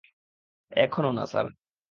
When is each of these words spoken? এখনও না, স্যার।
এখনও 0.71 1.11
না, 1.11 1.23
স্যার। 1.25 1.45